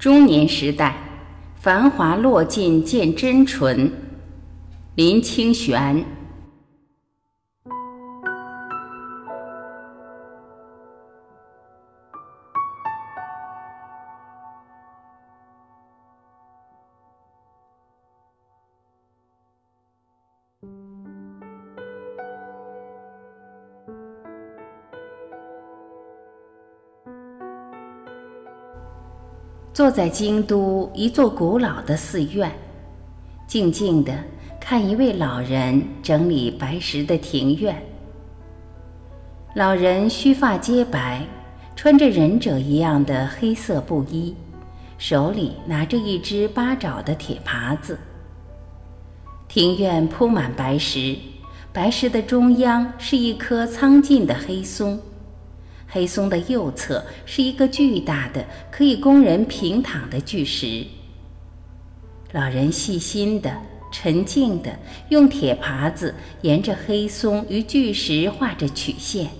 [0.00, 0.96] 中年时代，
[1.60, 3.92] 繁华落尽见真纯。
[4.94, 6.02] 林清玄。
[29.72, 32.50] 坐在京都一座古老的寺院，
[33.46, 34.12] 静静地
[34.60, 37.80] 看一位老人整理白石的庭院。
[39.54, 41.24] 老人须发皆白，
[41.76, 44.34] 穿着忍者一样的黑色布衣，
[44.98, 47.96] 手里拿着一只八爪的铁耙子。
[49.46, 51.16] 庭院铺满白石，
[51.72, 55.00] 白石的中央是一棵苍劲的黑松。
[55.90, 60.86] 黑松的右侧是一个巨大的可以供人平躺的巨石。
[62.32, 63.52] 老人细心的、
[63.90, 69.30] 沉静的用铁耙子沿着黑松与巨石画着曲线，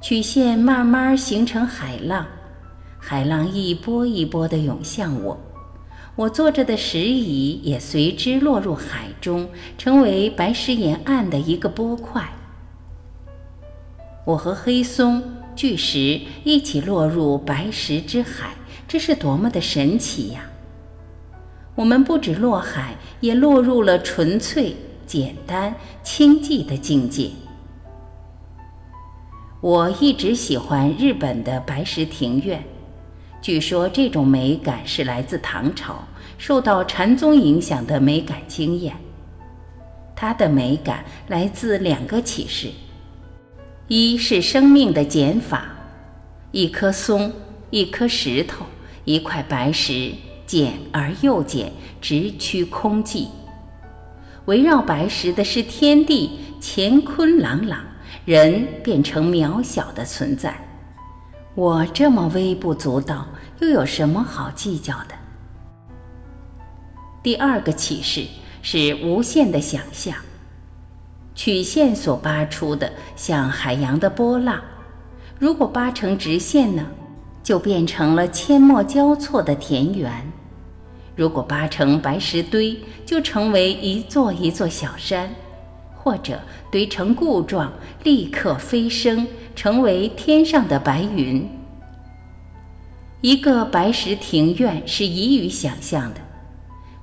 [0.00, 2.26] 曲线慢慢形成海浪，
[2.98, 5.38] 海浪一波一波地涌向我，
[6.16, 12.28] 我坐着的石椅也随之落入海中，成为白石沿岸的一个波块。
[14.26, 15.22] 我和黑松、
[15.54, 18.56] 巨石一起落入白石之海，
[18.88, 20.50] 这是多么的神奇呀！
[21.76, 24.74] 我们不止落海，也落入了纯粹、
[25.06, 27.30] 简单、清寂的境界。
[29.60, 32.64] 我一直喜欢日本的白石庭院，
[33.40, 36.02] 据说这种美感是来自唐朝，
[36.36, 38.96] 受到禅宗影响的美感经验。
[40.16, 42.70] 它的美感来自两个启示。
[43.88, 45.64] 一是生命的减法，
[46.50, 47.32] 一棵松，
[47.70, 48.66] 一颗石头，
[49.04, 50.12] 一块白石，
[50.44, 53.28] 减而又减，直趋空寂。
[54.46, 57.78] 围绕白石的是天地，乾坤朗朗，
[58.24, 60.60] 人变成渺小的存在。
[61.54, 63.28] 我这么微不足道，
[63.60, 65.14] 又有什么好计较的？
[67.22, 68.26] 第二个启示
[68.62, 70.16] 是无限的想象。
[71.36, 74.58] 曲线所扒出的像海洋的波浪，
[75.38, 76.86] 如果扒成直线呢，
[77.42, 80.10] 就变成了阡陌交错的田园；
[81.14, 85.28] 如果扒成白石堆，就成为一座一座小山，
[85.94, 87.70] 或者堆成固状，
[88.02, 91.46] 立刻飞升，成为天上的白云。
[93.20, 96.20] 一个白石庭院是宜于想象的，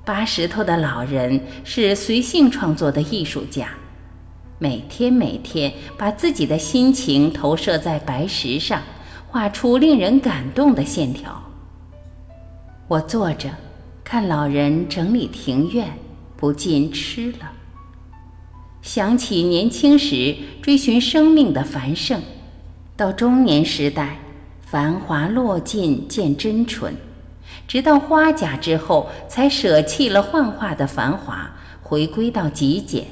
[0.04, 3.68] 扒石头的老人是随性创作的艺术家。
[4.64, 8.80] 每天每天把自己的心情投射在白石上，
[9.26, 11.38] 画出令人感动的线条。
[12.88, 13.50] 我坐着
[14.02, 15.92] 看老人整理庭院，
[16.34, 17.52] 不禁痴了。
[18.80, 22.22] 想起年轻时追寻生命的繁盛，
[22.96, 24.16] 到中年时代
[24.62, 26.94] 繁华落尽见真纯，
[27.68, 31.50] 直到花甲之后才舍弃了幻化的繁华，
[31.82, 33.04] 回归到极简。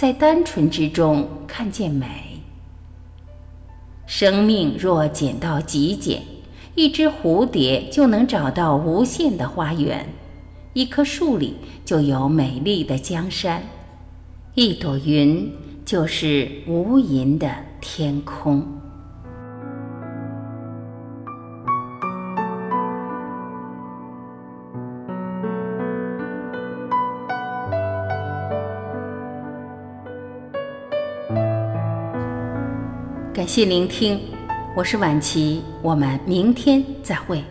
[0.00, 2.06] 在单纯之中看见美。
[4.06, 6.22] 生命若简到极简，
[6.74, 10.06] 一只蝴蝶就能找到无限的花园；
[10.72, 13.60] 一棵树里就有美丽的江山；
[14.54, 15.52] 一朵云
[15.84, 18.66] 就是无垠的天空。
[33.40, 34.20] 感谢聆听，
[34.76, 37.42] 我是晚琪，我们明天再会。